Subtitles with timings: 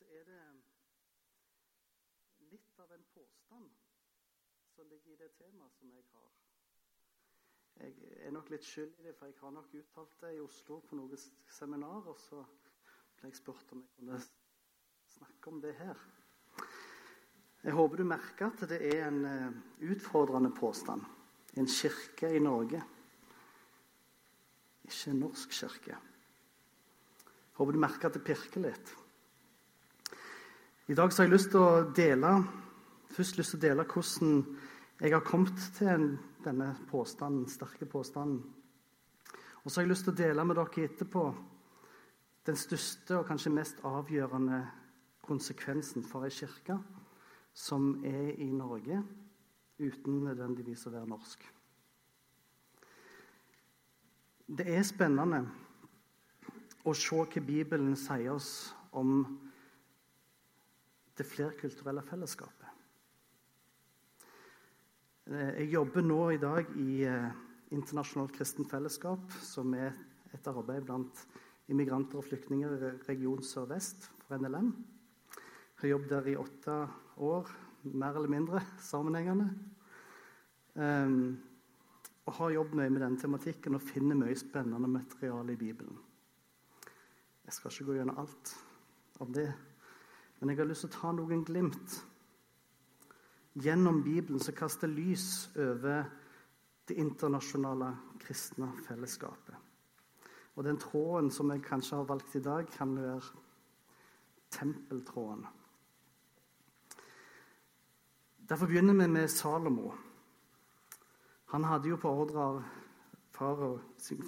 [0.00, 0.42] så er det
[2.50, 3.68] litt av en påstand
[4.74, 6.30] som ligger i det temaet som jeg har.
[7.80, 10.78] Jeg er nok litt skyld i det, for jeg har nok uttalt det i Oslo
[10.84, 11.20] på noen
[11.52, 12.40] seminar, og så
[13.18, 14.20] ble jeg spurt om jeg kunne
[15.16, 16.00] snakke om det her.
[17.60, 19.58] Jeg håper du merker at det er en eh,
[19.92, 21.04] utfordrende påstand.
[21.60, 22.80] En kirke i Norge.
[24.88, 26.00] Ikke en norsk kirke.
[27.20, 28.96] Jeg håper du merker at det pirker litt.
[30.90, 32.30] I dag har jeg lyst til å dele,
[33.14, 34.30] først lyst til å dele hvordan
[34.98, 36.06] jeg har kommet til
[36.42, 38.40] denne påstanden, sterke påstanden.
[39.62, 41.22] Og så har jeg lyst til å dele med dere etterpå
[42.50, 44.58] den største og kanskje mest avgjørende
[45.28, 46.80] konsekvensen for ei kirke
[47.54, 48.98] som er i Norge,
[49.78, 51.44] uten nødvendigvis å være norsk.
[54.58, 55.44] Det er spennende
[56.82, 58.50] å se hva Bibelen sier oss
[58.90, 59.22] om
[61.20, 62.68] det flerkulturelle fellesskapet.
[65.30, 67.30] Eh, jeg jobber nå i dag i eh,
[67.70, 69.94] Internasjonalt kristent fellesskap, som er
[70.34, 71.20] et arbeid blant
[71.70, 74.72] immigranter og flyktninger i region Sør-Vest for NLM.
[75.36, 76.78] Jeg har jobbet der i åtte
[77.22, 77.52] år,
[77.94, 79.46] mer eller mindre sammenhengende.
[80.74, 81.38] Um,
[82.26, 85.94] og har jobbet mye med denne tematikken og finner mye spennende materiale i Bibelen.
[87.46, 88.52] Jeg skal ikke gå gjennom alt
[89.22, 89.48] av det,
[90.40, 91.96] men jeg har lyst til å ta noen glimt.
[93.60, 96.04] Gjennom Bibelen som kaster lys over
[96.88, 97.90] det internasjonale
[98.22, 99.54] kristne fellesskapet.
[100.56, 103.20] Og den tråden som jeg kanskje har valgt i dag, kan være
[104.50, 105.46] tempeltråden.
[108.48, 109.92] Derfor begynner vi med Salomo.
[111.52, 112.62] Han hadde jo på ordre av
[113.34, 113.78] farao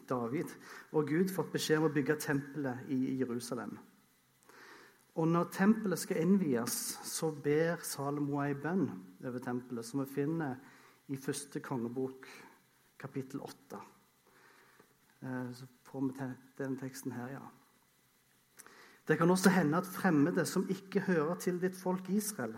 [0.09, 0.53] David
[0.93, 3.75] og Gud fått beskjed om å bygge tempelet i Jerusalem.
[5.21, 8.87] Og når tempelet skal innvies, så ber Salomo ei bønn
[9.21, 10.57] over tempelet, som vi finner
[11.13, 12.29] i første kongebok,
[13.01, 13.81] kapittel 8.
[15.23, 16.31] Eh, så får vi
[16.63, 17.43] den teksten her, ja.
[19.09, 22.57] Det kan også hende at fremmede som ikke hører til ditt folk Israel,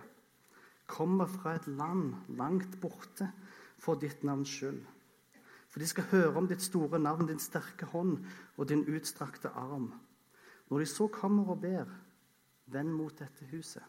[0.87, 3.31] kommer fra et land langt borte
[3.81, 4.82] for ditt navns skyld.
[5.72, 8.19] For de skal høre om ditt store navn, din sterke hånd
[8.56, 9.88] og din utstrakte arm.
[10.70, 11.88] Når de så kommer og ber,
[12.74, 13.82] Vend mot dette huset.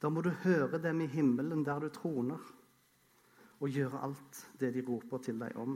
[0.00, 2.40] Da må du høre dem i himmelen der du troner,
[3.60, 5.74] og gjøre alt det de roper til deg om.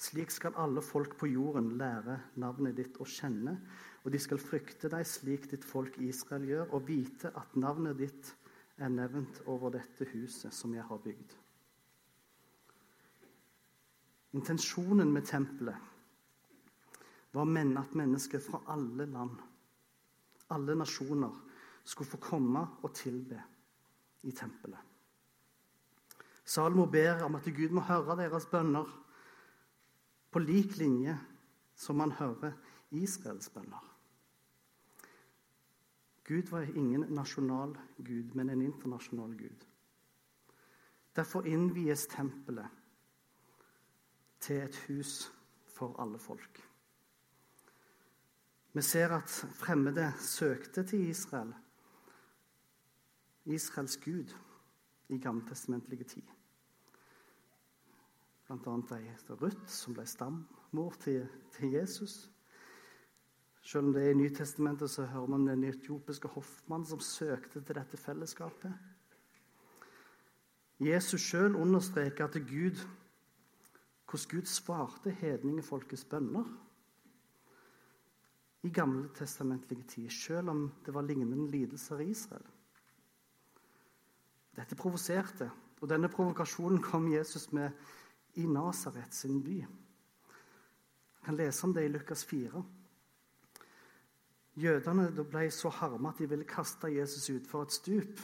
[0.00, 3.58] Slik skal alle folk på jorden lære navnet ditt å kjenne,
[4.00, 8.32] og de skal frykte deg slik ditt folk Israel gjør, og vite at navnet ditt
[8.80, 11.36] er nevnt over dette huset som jeg har bygd.
[14.40, 15.76] Intensjonen med tempelet
[17.36, 17.44] var
[17.82, 19.36] at mennesker fra alle land
[20.50, 21.34] alle nasjoner
[21.84, 23.40] skulle få komme og tilbe
[24.22, 24.80] i tempelet.
[26.44, 28.88] Salomo ber om at Gud må høre deres bønner
[30.30, 31.14] på lik linje
[31.78, 32.56] som han hører
[32.90, 33.86] Israels bønner.
[36.26, 39.64] Gud var ingen nasjonal gud, men en internasjonal gud.
[41.16, 42.68] Derfor innvies tempelet
[44.40, 45.32] til et hus
[45.66, 46.69] for alle folk.
[48.72, 51.54] Vi ser at fremmede søkte til Israel,
[53.44, 54.34] Israels gud,
[55.08, 56.22] i gammeltestamentlige tid.
[58.46, 62.30] Blant annet ei Ruth, som ble stammor til, til, Jesus.
[63.62, 67.74] Selv om det er i Nytestamentet, så hører man den etiopiske hoffmannen som søkte til
[67.74, 68.72] dette fellesskapet.
[70.80, 72.86] Jesus sjøl understreker at Gud,
[74.06, 76.69] hvordan Gud svarte hedningefolkets bønner
[78.62, 82.46] i gamle testamentlige tid, selv om det var lignende lidelser i Israel.
[84.56, 85.50] Dette provoserte,
[85.80, 87.70] og denne provokasjonen kom Jesus med
[88.34, 89.56] i Nasaret sin by.
[89.60, 92.62] Vi kan lese om det i Lukas 4.
[94.60, 98.20] Jødene ble så harme at de ville kaste Jesus utfor et stup.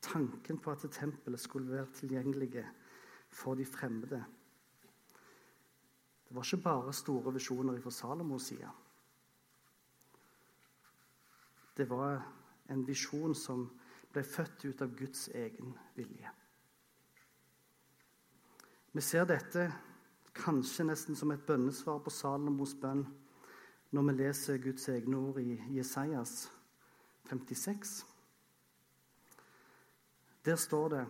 [0.00, 2.64] Tanken på at tempelet skulle være tilgjengelig
[3.28, 4.24] for de fremmede
[6.28, 8.70] det var ikke bare store visjoner fra Salomos side.
[11.76, 12.20] Det var
[12.68, 13.64] en visjon som
[14.12, 16.32] ble født ut av Guds egen vilje.
[18.92, 19.70] Vi ser dette
[20.36, 23.06] kanskje nesten som et bønnesvar på Salomos bønn
[23.94, 26.50] når vi leser Guds egne ord i Jesajas
[27.30, 28.04] 56.
[30.44, 31.06] Der står det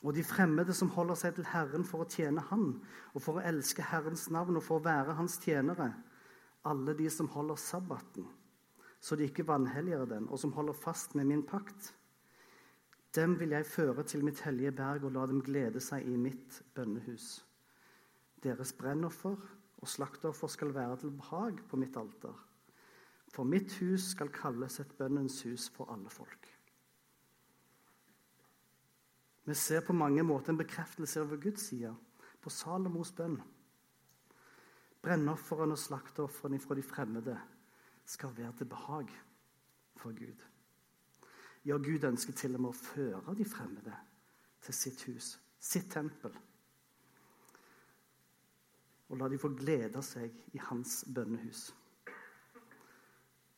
[0.00, 2.72] og de fremmede som holder seg til Herren for å tjene Han,
[3.12, 5.90] og for å elske Herrens navn og for å være Hans tjenere,
[6.64, 8.26] alle de som holder sabbaten,
[9.00, 11.92] så de ikke vanhelliger den, og som holder fast med min pakt.
[13.16, 16.60] Dem vil jeg føre til mitt hellige berg og la dem glede seg i mitt
[16.76, 17.40] bønnehus.
[18.44, 19.40] Deres brennoffer
[19.80, 22.36] og slakteoffer skal være til behag på mitt alter.
[23.34, 26.49] For mitt hus skal kalles et bønnens hus for alle folk.
[29.44, 31.94] Vi ser på mange måter en bekreftelse over Guds side
[32.42, 33.38] på Salomos bønn.
[35.00, 37.38] Brennofrene og slakteofrene fra de fremmede
[38.04, 39.08] skal være til behag
[39.96, 40.44] for Gud.
[41.64, 43.96] Ja, Gud ønsker til og med å føre de fremmede
[44.64, 46.36] til sitt hus, sitt tempel
[49.10, 51.70] og la de få glede seg i hans bønnehus.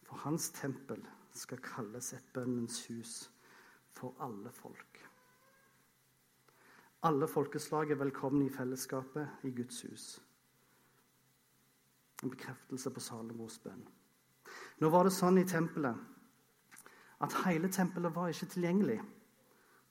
[0.08, 1.02] For hans tempel
[1.37, 3.12] skal kalles et bønnens hus
[3.93, 4.91] for alle folk.
[7.02, 10.04] Alle folkeslag er velkomne i fellesskapet i Guds hus.
[12.22, 13.82] En bekreftelse på Salomos bønn.
[14.78, 15.99] Nå var det sånn i tempelet
[17.22, 19.00] at hele tempelet var ikke tilgjengelig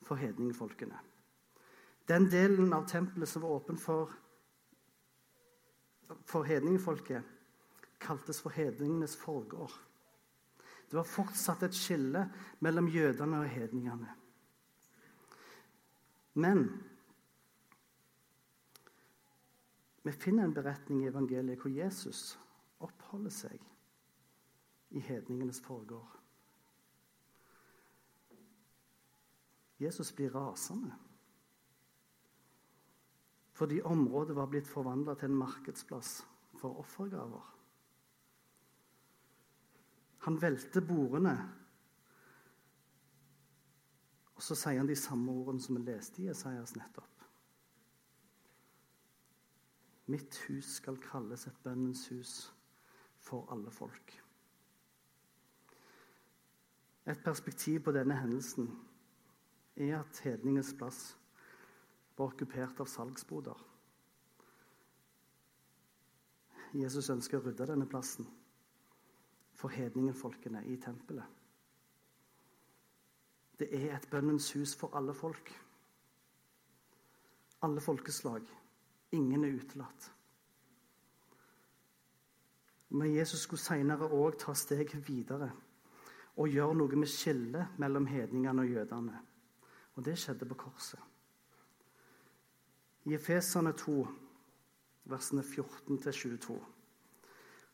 [0.08, 0.98] for hedningfolkene.
[2.08, 4.12] Den delen av tempelet som var åpen for
[6.28, 7.24] for hedningfolket
[8.02, 9.72] kaltes for hedningenes forgård.
[10.90, 12.26] Det var fortsatt et skille
[12.60, 14.10] mellom jødene og hedningene.
[16.34, 16.66] Men
[20.04, 22.40] vi finner en beretning i evangeliet hvor Jesus
[22.82, 23.62] oppholder seg
[24.92, 26.18] i hedningenes forgård.
[29.82, 30.94] Jesus blir rasende
[33.62, 36.24] fordi området var blitt forvandla til en markedsplass
[36.58, 37.44] for offergaver.
[40.26, 41.36] Han velter bordene,
[44.34, 47.21] og så sier han de samme ordene som vi leste i Esaias nettopp.
[50.12, 52.34] Mitt hus skal kalles et bønnens hus
[53.22, 54.14] for alle folk.
[57.08, 58.68] Et perspektiv på denne hendelsen
[59.76, 61.02] er at hedningens plass
[62.18, 63.58] var okkupert av salgsboder.
[66.78, 68.28] Jesus ønsker å rydde denne plassen
[69.58, 71.40] for hedningenfolkene i tempelet.
[73.60, 75.52] Det er et bønnens hus for alle folk.
[77.62, 78.48] Alle folkeslag.
[79.12, 80.12] Ingen er utelatt.
[82.92, 85.52] Men Jesus skulle senere òg ta steget videre
[86.40, 89.20] og gjøre noe med skillet mellom hedningene og jødene.
[89.96, 91.00] Og det skjedde på korset.
[93.08, 93.96] I Efesene 2,
[95.10, 96.58] versene 14-22,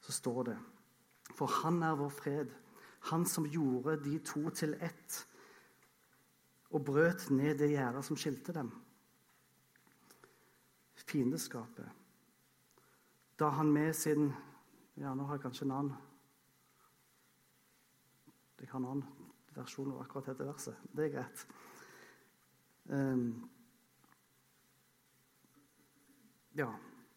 [0.02, 0.58] så står det
[1.36, 2.54] For han er vår fred,
[3.12, 5.24] han som gjorde de to til ett
[6.72, 8.72] og brøt ned det gjerdet som skilte dem.
[11.08, 11.88] Fiendeskapet.
[13.40, 14.34] Da han med sin
[14.98, 15.98] Ja, nå har jeg kanskje en annen
[18.60, 20.78] Jeg har en annen versjon av akkurat dette verset.
[20.92, 21.44] Det er greit.
[22.90, 23.50] Um,
[26.58, 26.72] ja,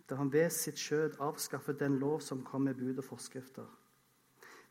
[0.08, 3.68] da han ved sitt skjød avskaffet den lov som kom med bud og forskrifter.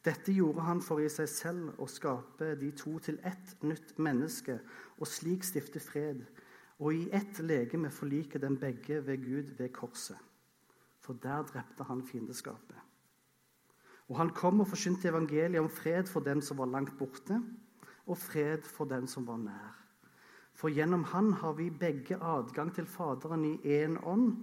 [0.05, 4.59] Dette gjorde han for i seg selv å skape de to til ett nytt menneske,
[4.97, 6.21] og slik stifte fred,
[6.79, 10.17] og i ett legeme forlike dem begge ved Gud ved korset.
[10.99, 12.77] For der drepte han fiendeskapet.
[14.09, 17.41] Og han kom og forkynte evangeliet om fred for dem som var langt borte,
[18.05, 19.75] og fred for dem som var nær.
[20.53, 24.33] For gjennom han har vi begge adgang til Faderen i én ånd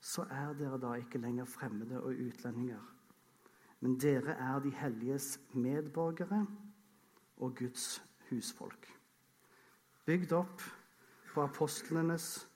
[0.00, 2.82] så er dere da ikke lenger fremmede og utlendinger.
[3.80, 6.46] Men dere er de helliges medborgere
[7.36, 8.97] og Guds husfolk.
[10.08, 10.62] Bygd opp
[11.34, 12.46] på apostlenes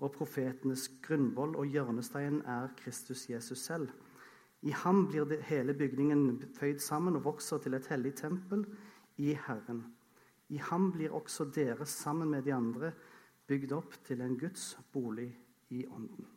[0.00, 3.92] og profetenes grunnvoll, og hjørnesteinen er Kristus Jesus selv.
[4.66, 8.66] I ham blir det, hele bygningen føyd sammen og vokser til et hellig tempel
[9.22, 9.84] i Herren.
[10.50, 12.92] I ham blir også dere sammen med de andre
[13.46, 15.30] bygd opp til en Guds bolig
[15.70, 16.28] i Ånden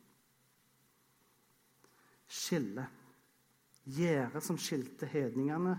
[2.34, 2.86] skille.
[3.84, 5.74] Gjerdet som skilte hedningene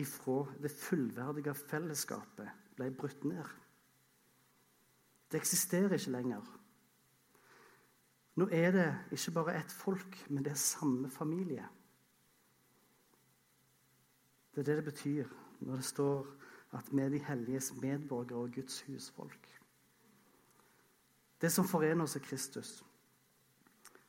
[0.00, 2.48] ifra det fullverdige fellesskapet,
[2.78, 3.61] ble brutt ned.
[5.32, 6.58] Det eksisterer ikke lenger.
[8.36, 11.68] Nå er det ikke bare ett folk, men det er samme familie.
[14.54, 15.28] Det er det det betyr
[15.60, 16.26] når det står
[16.72, 19.60] at vi er de helliges medborgere og Guds husfolk.
[21.40, 22.84] Det som forener oss, er Kristus.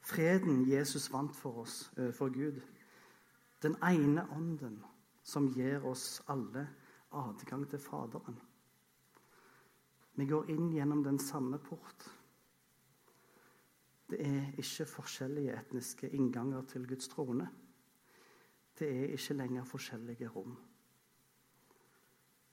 [0.02, 2.62] Freden Jesus vant for oss overfor eh, Gud.
[3.64, 4.84] Den ene ånden
[5.24, 6.68] som gir oss alle
[7.12, 8.40] adgang til Faderen.
[10.14, 12.06] Vi går inn gjennom den samme port.
[14.10, 17.48] Det er ikke forskjellige etniske innganger til Guds trone.
[18.80, 20.58] Det er ikke lenger forskjellige rom.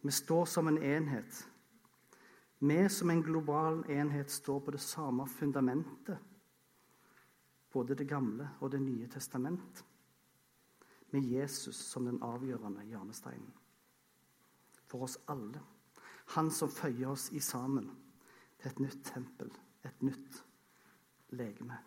[0.02, 1.48] Vi står som en enhet.
[2.60, 6.18] Vi som en global enhet står på det samme fundamentet,
[7.72, 9.84] både Det gamle og Det nye testament,
[11.10, 13.52] med Jesus som den avgjørende hjørnesteinen.
[14.86, 15.60] For oss alle.
[16.36, 17.90] Han som føyer oss i sammen
[18.60, 19.50] til et nytt tempel,
[19.84, 20.42] et nytt
[21.36, 21.78] legeme.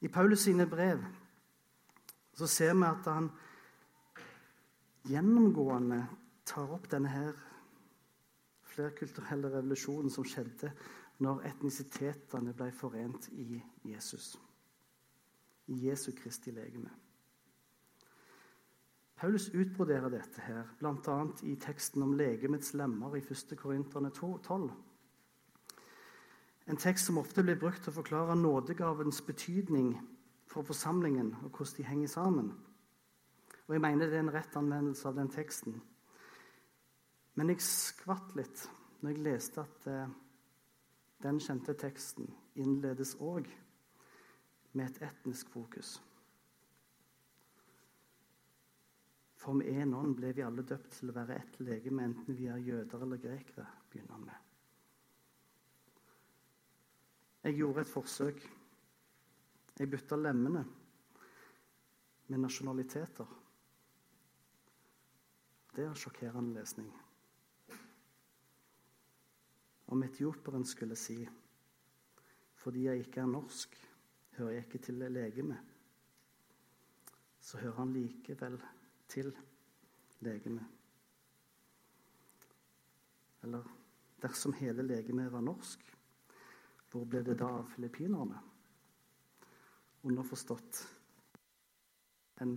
[0.00, 1.02] I Paulus sine brev
[2.34, 3.28] så ser vi at han
[5.08, 6.00] gjennomgående
[6.46, 7.36] tar opp denne her
[8.72, 10.72] flerkulturelle revolusjonen som skjedde
[11.22, 14.32] når etnisitetene ble forent i Jesus.
[15.70, 16.90] I Jesu Kristi legeme.
[19.22, 21.16] Paulus utbroderer dette her, bl.a.
[21.46, 23.52] i teksten om legemets lemmer i 1.
[23.54, 24.64] Korinterne 12.
[26.66, 29.92] En tekst som ofte blir brukt til å forklare nådegavens betydning
[30.50, 32.50] for forsamlingen og hvordan de henger sammen.
[33.68, 35.78] Og Jeg mener det er en rett anvendelse av den teksten.
[37.38, 38.66] Men jeg skvatt litt
[39.04, 40.16] når jeg leste at eh,
[41.22, 42.26] den kjente teksten
[42.58, 43.46] innledes òg
[44.74, 46.00] med et etnisk fokus.
[49.42, 52.46] For med én ånd ble vi alle døpt til å være ett legeme, enten vi
[52.46, 54.48] er jøder eller grekere, begynner han med.
[57.42, 58.44] Jeg gjorde et forsøk.
[59.80, 60.62] Jeg bytta lemmene
[62.28, 63.32] med nasjonaliteter.
[65.74, 66.92] Det er sjokkerende lesning.
[69.90, 71.18] Om etioperen skulle si
[72.62, 73.74] fordi jeg ikke er norsk,
[74.36, 75.56] hører jeg ikke til legeme,
[77.42, 78.60] så hører han likevel
[79.12, 79.32] til
[80.24, 80.64] legemet.
[83.42, 83.66] Eller
[84.22, 85.84] dersom hele legemet var norsk,
[86.92, 88.40] hvor ble det da av filippinerne?
[90.02, 90.82] Underforstått
[92.42, 92.56] en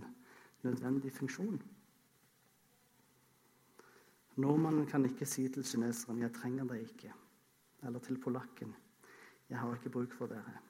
[0.66, 1.58] nødvendig funksjon.
[4.36, 7.14] Nordmannen kan ikke si til kineseren 'jeg trenger deg ikke',
[7.82, 8.74] eller til polakken
[9.48, 10.60] 'jeg har ikke bruk for dere'.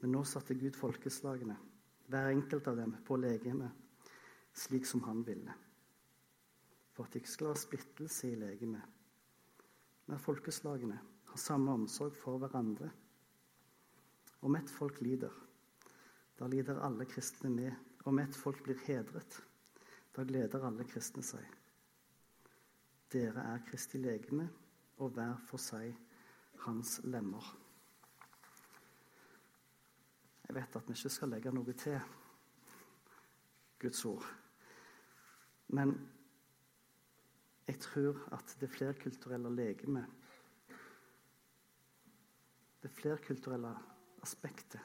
[0.00, 1.56] Men nå satte Gud folkeslagene,
[2.08, 3.84] hver enkelt av dem, på legemet
[4.54, 5.54] slik som han ville.
[6.94, 8.82] For at det ikke skal være splittelse i legemet.
[10.06, 12.90] Men folkeslagene har samme omsorg for hverandre.
[14.44, 15.32] Om ett folk lider,
[16.38, 17.74] da lider alle kristne med.
[18.04, 19.40] Om ett folk blir hedret,
[20.14, 21.44] da gleder alle kristne seg.
[23.14, 24.48] Dere er Kristi legeme,
[25.00, 25.94] og hver for seg
[26.66, 27.63] hans lemmer.
[30.54, 31.98] Vet at vi ikke skal legge noe til
[33.82, 34.26] Guds ord.
[35.74, 35.94] Men
[37.66, 40.06] jeg tror at det flerkulturelle legemet
[42.84, 43.70] Det flerkulturelle
[44.22, 44.80] aspektet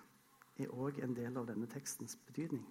[0.55, 2.63] er òg en del av denne tekstens betydning.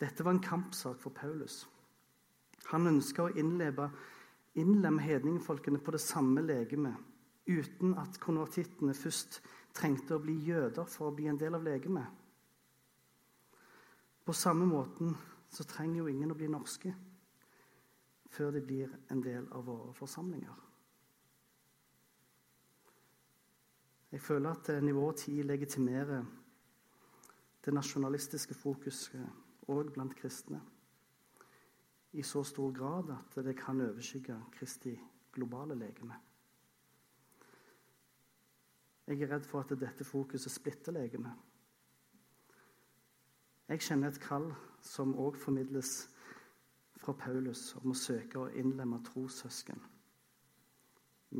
[0.00, 1.66] Dette var en kampsak for Paulus.
[2.72, 3.90] Han ønska å innleve,
[4.56, 6.96] innlemme hedningfolkene på det samme legemet,
[7.48, 9.42] uten at konvertittene først
[9.78, 12.06] trengte å bli jøder for å bli en del av legemet.
[14.26, 15.14] På samme måten
[15.48, 16.92] så trenger jo ingen å bli norske
[18.28, 20.64] før de blir en del av våre forsamlinger.
[24.12, 26.24] Jeg føler at nivå 10 legitimerer
[27.64, 30.60] det nasjonalistiske fokuset òg blant kristne.
[32.16, 34.94] I så stor grad at det kan overskygge Kristi
[35.32, 36.16] globale legeme.
[39.08, 41.32] Jeg er redd for at dette fokuset splitter legemet.
[43.68, 44.50] Jeg kjenner et kall
[44.84, 46.10] som òg formidles
[47.00, 49.80] fra Paulus, om å søke å innlemme trossøsken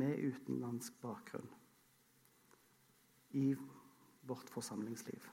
[0.01, 1.49] med utenlandsk bakgrunn
[3.37, 3.51] i
[4.25, 5.29] vårt forsamlingsliv.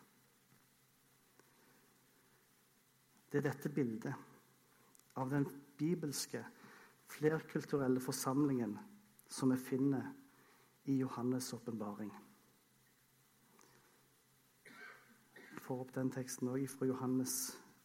[3.33, 4.13] Det er dette bildet
[5.17, 5.49] av den
[5.81, 6.45] bibelske,
[7.17, 8.77] flerkulturelle forsamlingen
[9.29, 10.13] som vi finner
[10.85, 12.13] i Johannes' åpenbaring.
[15.67, 17.33] Får opp den teksten òg fra Johannes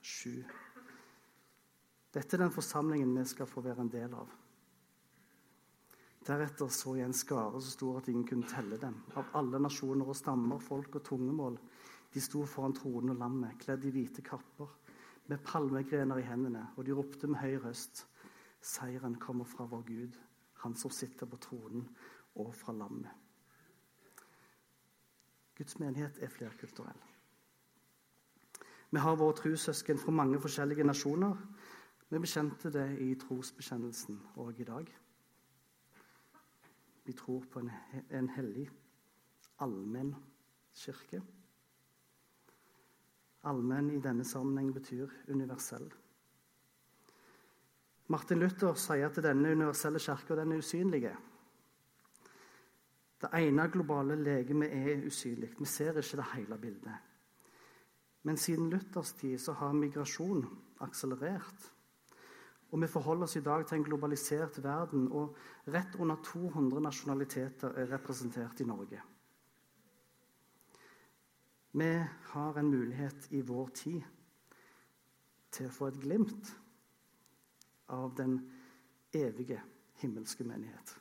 [0.05, 0.35] 7.
[2.13, 4.35] Dette er den forsamlingen vi skal få være en del av.
[6.27, 8.99] Deretter så jeg en skare så stor at ingen kunne telle dem.
[9.17, 11.57] Av alle nasjoner og stammer, folk og tungemål.
[12.13, 14.69] De sto foran tronen og lammet, kledd i hvite kapper
[15.31, 18.03] med palmegrener i hendene, og de ropte med høy røst.
[18.61, 20.19] Seieren kommer fra vår Gud,
[20.61, 21.89] han som sitter på tronen,
[22.37, 23.09] og fra lammet.
[25.57, 27.10] Guds menighet er flerkulturell.
[28.91, 31.37] Vi har våre trossøsken fra mange forskjellige nasjoner.
[32.09, 34.89] Vi bekjente det i trosbekjennelsen òg i dag.
[37.03, 37.69] Vi tror på en,
[38.11, 38.65] en hellig,
[39.63, 40.11] allmenn
[40.75, 41.21] kirke.
[43.47, 45.87] Allmenn i denne sammenheng betyr universell.
[48.11, 51.05] Martin Luther sier at denne universelle kirka er usynlig.
[53.21, 55.53] Det ene globale legemet er usynlig.
[55.59, 57.10] Vi ser ikke det hele bildet.
[58.23, 60.45] Men siden Luthers tid så har migrasjon
[60.81, 61.71] akselerert.
[62.71, 65.35] Og vi forholder oss i dag til en globalisert verden, og
[65.67, 69.01] rett under 200 nasjonaliteter er representert i Norge.
[71.71, 71.91] Vi
[72.33, 74.01] har en mulighet i vår tid
[75.51, 76.51] til å få et glimt
[77.91, 78.37] av den
[79.15, 79.59] evige
[79.99, 80.97] himmelske menighet.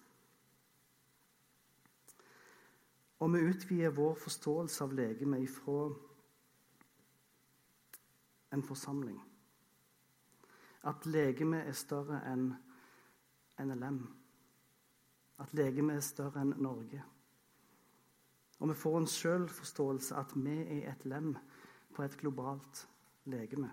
[3.21, 5.91] Og vi utvider vår forståelse av legemet ifra
[8.53, 9.21] en forsamling.
[10.83, 12.51] At legemet er større enn
[13.61, 14.01] NLM.
[15.41, 17.03] At legemet er større enn Norge.
[18.61, 21.35] Og vi får en sjølforståelse at vi er et lem
[21.97, 22.87] på et globalt
[23.25, 23.71] legeme.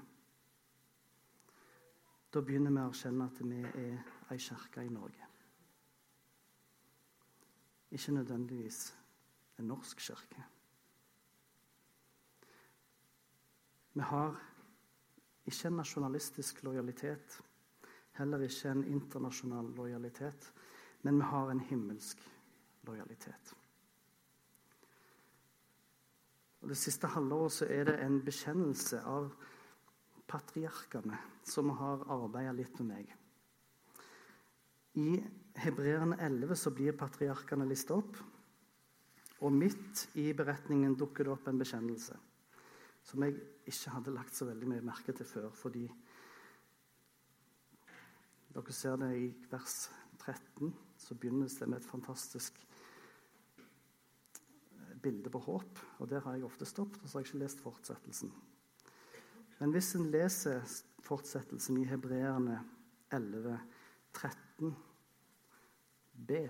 [2.34, 5.28] Da begynner vi å erkjenne at vi er ei kirke i Norge.
[7.92, 8.82] Ikke nødvendigvis
[9.60, 10.44] en norsk kirke.
[13.94, 14.36] Vi har
[15.48, 17.38] ikke en nasjonalistisk lojalitet,
[18.20, 20.52] heller ikke en internasjonal lojalitet,
[21.06, 22.24] men vi har en himmelsk
[22.88, 23.54] lojalitet.
[26.62, 29.30] Og Det siste halvåret så er det en bekjennelse av
[30.28, 31.16] patriarkene
[31.48, 33.14] som har arbeida litt med meg.
[34.98, 35.22] I
[35.62, 38.18] Hebreerne 11 så blir patriarkene lista opp.
[39.46, 42.18] Og midt i beretningen dukker det opp en bekjennelse
[43.08, 43.38] som jeg
[43.68, 45.48] ikke hadde lagt så veldig mye merke til før.
[45.56, 45.86] Fordi
[48.52, 49.78] dere ser det i vers
[50.20, 52.60] 13, så begynnes det med et fantastisk
[55.04, 55.80] bilde på håp.
[56.02, 58.34] Og der har jeg ofte stoppet, og så har jeg ikke lest fortsettelsen.
[59.60, 60.66] Men hvis en leser
[61.06, 62.60] fortsettelsen i Hebreerne
[63.14, 63.56] 11,
[64.14, 64.76] 13
[66.28, 66.42] b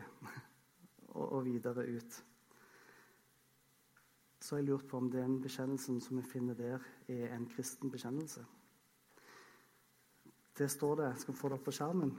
[1.07, 2.17] og, videre ut,
[4.47, 7.91] så har jeg lurt på om den bekjennelsen som vi finner der, er en kristen
[7.91, 8.45] bekjennelse.
[10.57, 11.07] Det står det.
[11.09, 12.13] Jeg skal få det opp på skjermen.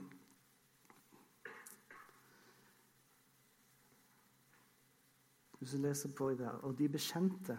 [5.57, 7.57] Hvis du leser på i der, Og de bekjente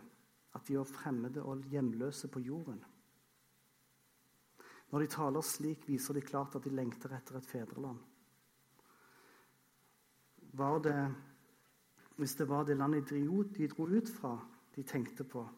[0.54, 2.85] at de var fremmede og hjemløse på jorden.
[4.92, 7.98] Når de taler slik, viser de klart at de lengter etter et fedreland.
[10.52, 11.14] Var det,
[12.16, 14.38] hvis det var det landet de dro ut fra,
[14.80, 15.48] de tenkte på,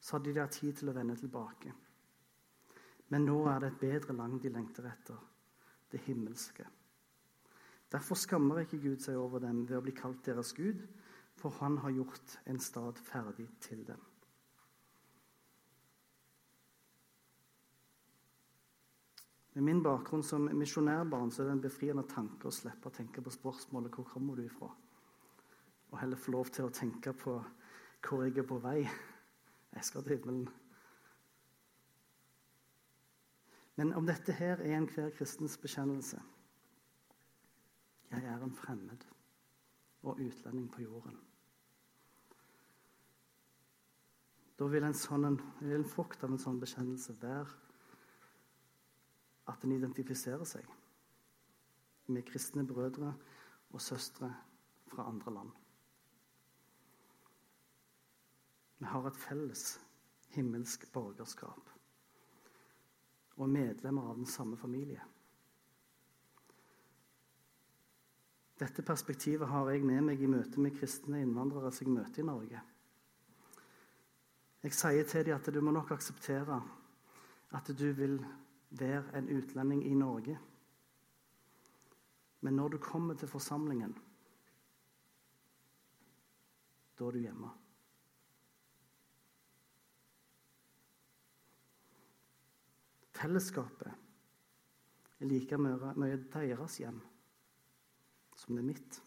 [0.00, 1.72] så hadde de tid til å vende tilbake.
[3.08, 5.16] Men nå er det et bedre land de lengter etter,
[5.88, 6.66] det himmelske.
[7.88, 10.82] Derfor skammer ikke Gud seg over dem ved å bli kalt deres Gud,
[11.40, 14.02] for han har gjort en stad ferdig til dem.
[19.56, 23.24] Med min bakgrunn som misjonærbarn så er det en befriende tanke å slippe å tenke
[23.24, 24.74] på spørsmålet 'Hvor kommer du ifra?'
[25.90, 27.38] og heller få lov til å tenke på
[28.02, 28.88] hvor jeg er på vei.
[29.74, 30.48] Jeg skal til himmelen.
[33.76, 36.20] Men om dette her er enhver kristens bekjennelse
[38.10, 39.04] Jeg er en fremmed
[40.02, 41.18] og utlending på jorden.
[44.58, 47.52] Da vil en, sånn, en, en frukt av en sånn bekjennelse være
[49.52, 50.66] at en identifiserer seg
[52.08, 53.12] med kristne brødre
[53.70, 54.32] og søstre
[54.88, 55.52] fra andre land.
[58.78, 59.64] Vi har et felles
[60.34, 61.70] himmelsk borgerskap
[63.38, 65.02] og medlemmer av den samme familie.
[68.58, 72.26] Dette perspektivet har jeg med meg i møte med kristne innvandrere som jeg møter i
[72.26, 72.62] Norge.
[74.62, 76.58] Jeg sier til dem at du må nok akseptere
[77.54, 78.18] at du vil
[78.70, 80.38] være en utlending i Norge.
[82.40, 83.94] Men når du kommer til forsamlingen,
[86.98, 87.54] da er du hjemme.
[93.18, 93.90] Fellesskapet
[95.18, 97.00] er like mye deres hjem
[98.38, 98.98] som det er mitt.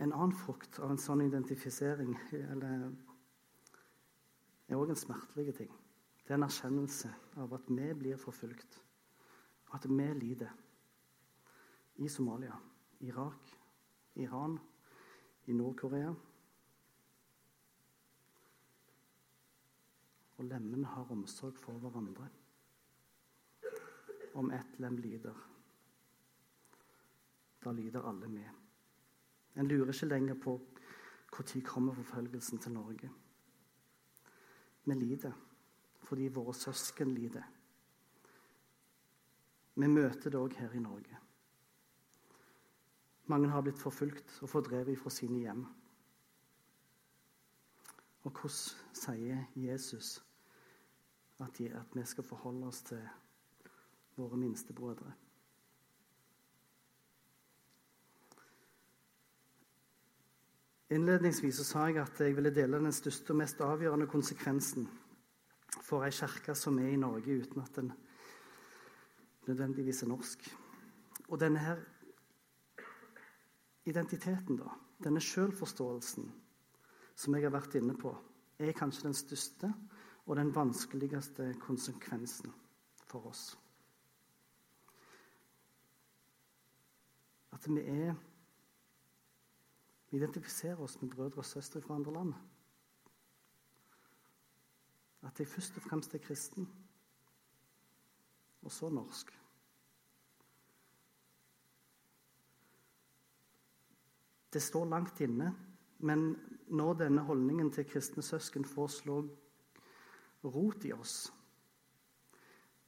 [0.00, 2.86] En annen frukt av en sånn identifisering eller,
[4.70, 5.72] er òg en smertelig ting.
[6.22, 7.10] Det er en erkjennelse
[7.42, 8.78] av at vi blir forfulgt,
[9.68, 10.54] og at vi lider.
[12.00, 12.54] I Somalia,
[13.04, 13.50] Irak,
[14.22, 14.54] Iran,
[15.50, 16.14] i Nord-Korea.
[20.40, 22.30] Og lemmene har omsorg for hverandre.
[24.34, 25.46] Om ett lem lider,
[27.64, 28.48] Da lider alle med.
[29.56, 30.54] En lurer ikke lenger på
[31.36, 33.10] når kommer forfølgelsen til Norge.
[34.84, 35.32] Vi lider
[36.02, 37.42] fordi våre søsken lider.
[39.74, 41.18] Vi møter det òg her i Norge.
[43.26, 45.66] Mange har blitt forfulgt og fordrevet fra sine hjem.
[48.22, 50.29] Og hvordan sier Jesus
[51.40, 53.00] at, vi skal forholde oss til
[54.16, 55.12] våre minste brødre?
[60.90, 64.88] Innledningsvis sa jeg at jeg ville dele den største og mest avgjørende konsekvensen
[65.86, 67.92] for ei kirke som er i Norge, uten at den
[69.46, 70.48] nødvendigvis er norsk.
[71.28, 71.78] Og denne her
[73.86, 74.74] identiteten, da,
[75.04, 76.26] denne sjølforståelsen
[77.14, 78.12] som jeg har vært inne på,
[78.58, 79.70] er kanskje den største
[80.30, 82.52] og den vanskeligste konsekvensen
[83.10, 83.58] for oss.
[87.50, 88.14] At vi er
[90.10, 92.34] vi identifiserer oss med brødre og søstre fra andre land.
[95.22, 96.68] At jeg først og fremst er kristen,
[98.62, 99.34] og så norsk.
[104.52, 105.54] Det står langt inne,
[105.98, 109.22] men når denne holdningen til kristne søsken får slå
[110.44, 111.32] rot i oss,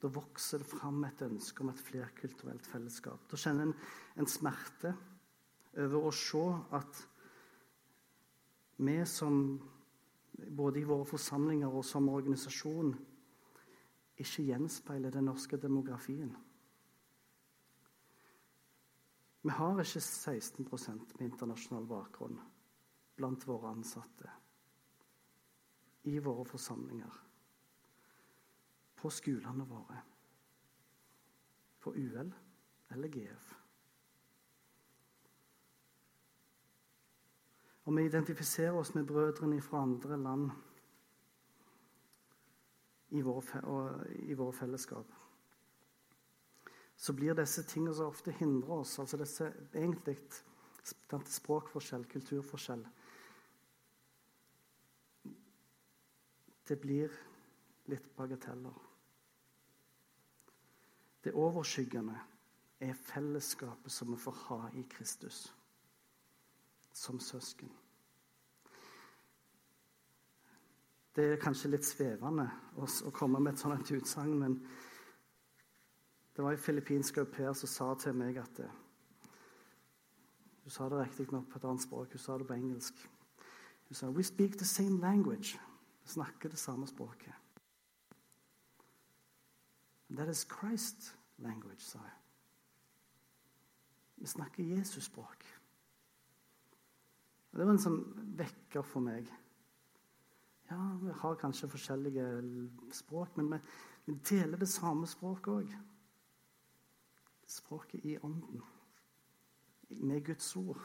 [0.03, 3.29] da vokser det fram et ønske om et flerkulturelt fellesskap.
[3.31, 3.75] Da kjenner en
[4.19, 4.95] en smerte
[5.79, 6.43] over å se
[6.77, 7.03] at
[8.83, 9.39] vi som
[10.33, 12.93] både i våre forsamlinger og som organisasjon
[14.23, 16.33] ikke gjenspeiler den norske demografien.
[19.43, 22.39] Vi har ikke 16% med internasjonal bakgrunn
[23.19, 24.31] blant våre ansatte
[26.11, 27.11] i våre forsamlinger,
[29.03, 29.99] på skolene våre,
[31.83, 32.31] på UL
[32.95, 33.49] eller GF.
[37.83, 40.51] Og vi identifiserer oss med brødrene fra andre land
[43.11, 43.65] i våre,
[44.23, 45.19] i våre fellesskap.
[46.97, 50.21] Så blir disse tingene som ofte hindrer oss, altså disse egentlig
[50.85, 52.87] språkforskjell, kulturforskjell
[56.69, 57.11] Det blir
[57.91, 58.92] litt bagateller.
[61.25, 62.19] Det overskyggende
[62.81, 65.53] er fellesskapet som vi får ha i Kristus
[66.93, 67.71] som søsken.
[71.17, 72.47] Det er kanskje litt svevende
[72.81, 74.57] å, komme med et sånt utsagn, men
[76.33, 78.79] det var en filippinsk au pair som sa til meg at eh,
[80.63, 82.95] Hun sa det riktignok på et annet språk, hun sa det på engelsk.
[83.89, 85.59] Hun sa 'We speak the same language'.
[86.03, 87.35] Vi snakker det samme språket.
[90.17, 92.19] That is Christ language, sa jeg.
[94.17, 95.47] Vi snakker Jesus-språk.
[97.53, 98.03] Det var en sånn
[98.39, 99.27] vekker for meg.
[100.71, 102.27] Ja, vi har kanskje forskjellige
[102.95, 103.59] språk, men vi,
[104.07, 105.75] vi deler det samme språket òg.
[107.51, 108.63] Språket i ånden.
[110.01, 110.81] Med Guds ord.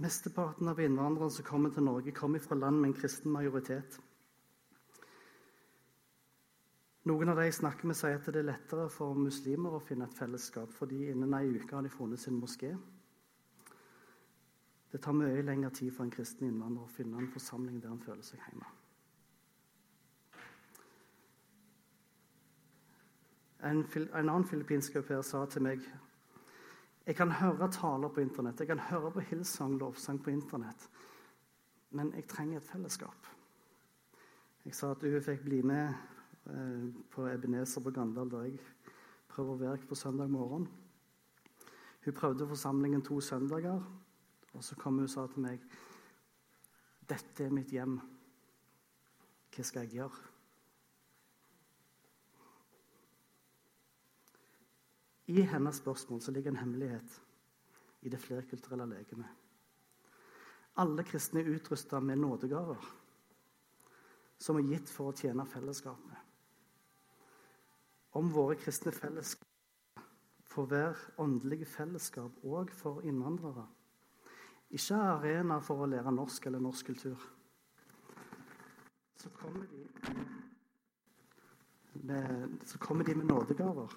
[0.00, 4.00] Mesteparten av innvandrerne som kommer til Norge, kommer fra land med en kristen majoritet.
[7.04, 10.06] Noen av de jeg snakker med, sier at det er lettere for muslimer å finne
[10.08, 12.70] et fellesskap, fordi innen ei uke har de funnet sin moské.
[14.88, 18.00] Det tar mye lengre tid for en kristen innvandrer å finne en forsamling der han
[18.00, 18.70] føler seg hjemme.
[23.64, 25.84] En, en annen filippinsk au sa til meg
[27.04, 30.88] jeg kan høre taler på Internett, jeg kan høre på Hillsong lovsang på Internett,
[31.90, 33.28] men jeg trenger et fellesskap.
[34.64, 36.13] Jeg sa at hun fikk bli med
[36.50, 38.58] eh, på Ebenezer på Gandal, der jeg
[39.28, 40.68] prøver å være på søndag morgen.
[42.04, 43.82] Hun prøvde forsamlingen to søndager.
[44.54, 45.64] Og så kom hun og sa til meg
[47.04, 47.98] Dette er mitt hjem.
[49.54, 50.30] Hva skal jeg gjøre?
[55.34, 57.20] I hennes spørsmål så ligger en hemmelighet
[58.04, 59.30] i det flerkulturelle legemet.
[60.76, 62.84] Alle kristne er utrusta med nådegaver
[64.38, 66.23] som er gitt for å tjene fellesskapet.
[68.14, 69.48] Om våre kristne fellesskap
[70.46, 73.66] for hver åndelige fellesskap òg for innvandrere
[74.74, 77.20] ikke arena for å lære norsk eller norsk kultur.
[79.22, 79.84] Så kommer de
[82.02, 83.94] med, så kommer de med nådegaver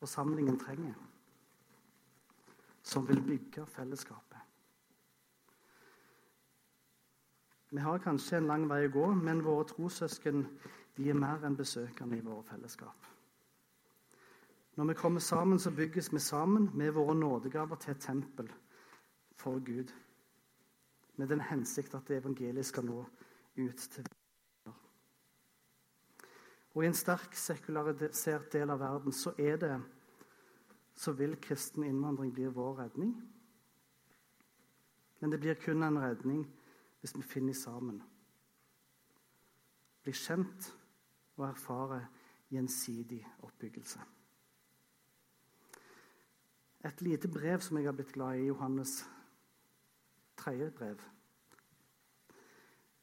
[0.00, 0.94] forsamlingen trenger,
[2.82, 4.42] som vil bygge fellesskapet.
[7.70, 10.44] Vi har kanskje en lang vei å gå, men våre trossøsken
[10.96, 13.06] de er mer enn besøkende i våre fellesskap.
[14.76, 18.52] Når vi kommer sammen, så bygges vi sammen med våre nådegaver til et tempel
[19.36, 19.92] for Gud.
[21.16, 23.04] Med den hensikt at evangeliet skal nå
[23.56, 24.08] ut til
[26.76, 29.76] Og i en sterk sekularisert del av verden så er det
[30.96, 33.14] så vil kristen innvandring bli vår redning.
[35.20, 36.42] Men det blir kun en redning
[37.00, 38.02] hvis vi finner sammen.
[40.02, 40.68] Blir kjent
[41.36, 42.06] og erfare
[42.50, 44.00] gjensidig oppbyggelse.
[46.86, 49.00] Et lite brev som jeg har blitt glad i, Johannes
[50.36, 51.00] tredje brev.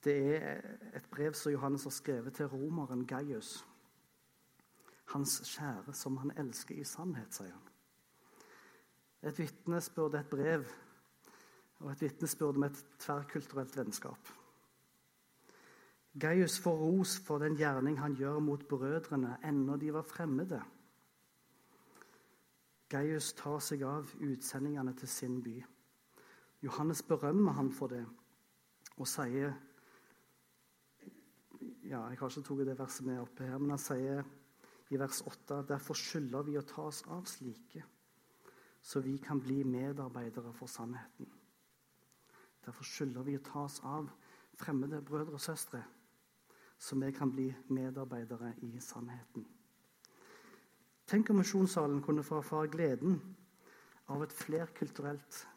[0.04, 0.62] Det er
[0.96, 3.66] et brev som Johannes har skrevet til romeren Gaius.
[5.06, 7.70] Hans kjære, som han elsker i sannhet, sier han.
[9.24, 10.66] Et vitnesbyrd, et brev,
[11.80, 14.32] og et vitnesbyrd med et tverrkulturelt vennskap.
[16.20, 20.62] Gaius får ros for den gjerning han gjør mot brødrene ennå de var fremmede.
[22.94, 25.56] Gaius tar seg av utsendingene til sin by.
[26.62, 28.04] Johannes berømmer han for det
[28.94, 29.56] og sier
[31.84, 34.22] ja, Jeg har ikke tatt det verset med oppe her, men han sier
[34.94, 37.82] i vers 8 derfor skylder vi å ta oss av slike,
[38.82, 41.28] så vi kan bli medarbeidere for sannheten.
[42.64, 44.08] Derfor skylder vi å ta oss av
[44.60, 45.82] fremmede brødre og søstre,
[46.78, 49.46] så vi kan bli medarbeidere i sannheten.
[51.08, 53.20] Tenk om misjonssalen kunne få erfare gleden
[54.08, 55.48] av et flerkulturelt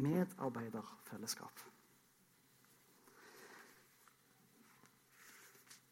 [0.00, 1.66] medarbeiderfellesskap.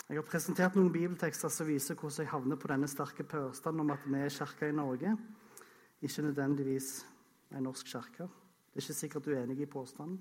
[0.09, 3.91] Jeg har presentert noen bibeltekster som viser hvordan jeg havner på denne sterke påstanden om
[3.93, 5.13] at vi er kirka i Norge,
[6.01, 6.93] ikke nødvendigvis
[7.53, 8.25] en norsk kirke.
[8.25, 10.17] Det er ikke sikkert du er enig i påstanden.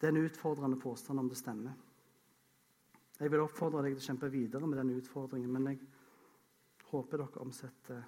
[0.00, 1.76] Det er en utfordrende påstand om det stemmer.
[3.20, 5.84] Jeg vil oppfordre deg til å kjempe videre med den utfordringen, men jeg
[6.90, 8.02] håper dere omsetter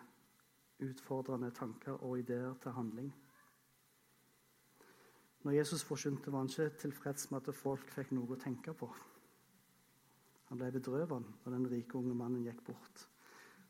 [0.83, 3.13] utfordrende tanker og ideer til handling.
[5.47, 8.89] Når Jesus forkynte, var han ikke tilfreds med at folk fikk noe å tenke på.
[10.49, 13.07] Han ble bedrøvet når den rike unge mannen gikk bort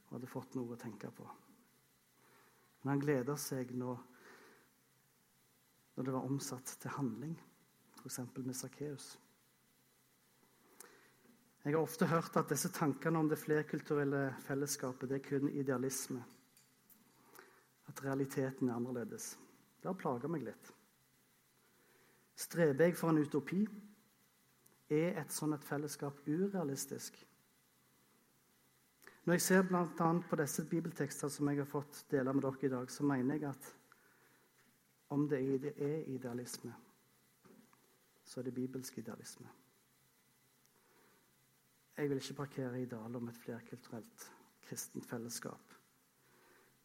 [0.07, 1.27] og hadde fått noe å tenke på.
[2.81, 4.01] Men han gleda seg når,
[5.97, 7.37] når det var omsatt til handling,
[7.99, 8.21] f.eks.
[8.39, 9.17] med Sakkeus.
[11.67, 16.21] Jeg har ofte hørt at disse tankene om det flerkulturelle fellesskapet det er kun idealisme.
[17.91, 19.33] At realiteten er annerledes.
[19.83, 20.71] Det har plaga meg litt.
[22.39, 23.65] Streber jeg for en utopi?
[24.95, 27.19] Er et sånt et fellesskap urealistisk?
[29.27, 30.15] Når jeg ser bl.a.
[30.23, 33.51] på disse bibeltekster som jeg har fått dele med dere i dag, så mener jeg
[33.51, 33.75] at
[35.11, 35.43] om det
[35.75, 36.79] er idealisme,
[38.23, 39.51] så er det bibelsk idealisme.
[41.97, 44.31] Jeg vil ikke parkere i dalen om et flerkulturelt
[44.69, 45.77] kristent fellesskap.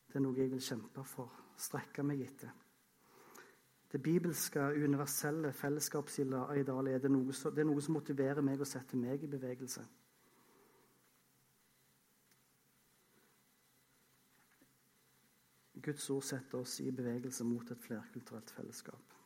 [0.08, 2.52] Det er noe jeg vil kjempe for, strekke meg etter.
[3.92, 9.00] Det bibelske, universelle fellesskapsidealet er, det noe, det er noe som motiverer meg og setter
[9.00, 9.84] meg i bevegelse.
[15.82, 19.18] Guds ord setter oss i bevegelse mot et flerkulturelt fellesskap.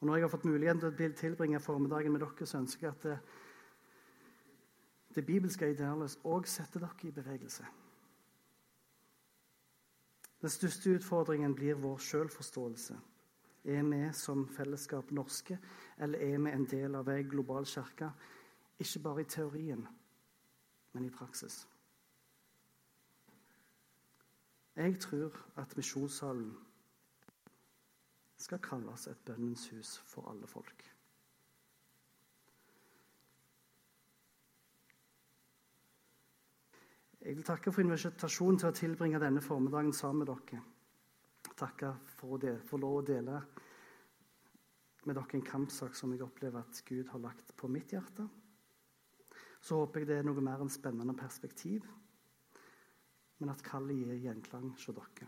[0.00, 2.96] Og Når jeg har fått muligheten til å tilbringe formiddagen med dere, så ønsker jeg
[2.96, 3.45] at
[5.16, 7.66] det, bibelske idealet òg setter dere i bevegelse.
[10.40, 12.96] Den største utfordringen blir vår selvforståelse.
[13.64, 15.58] Er vi som fellesskap norske,
[15.98, 18.10] eller er vi en del av ei global kirke?
[18.78, 19.86] Ikke bare i teorien,
[20.92, 21.64] men i praksis.
[24.76, 26.52] Jeg tror at misjonssalen
[28.36, 30.95] skal kalles et bønnens hus for alle folk.
[37.26, 40.60] Jeg vil takke for invitasjonen til å tilbringe denne formiddagen sammen med dere.
[41.58, 41.88] Takke
[42.20, 43.40] for å få lov å dele
[45.02, 48.28] med dere en kampsak som jeg opplever at Gud har lagt på mitt hjerte.
[49.58, 51.82] Så håper jeg det er noe mer enn spennende perspektiv,
[53.42, 55.26] men at kallet gir gjenklang hos dere.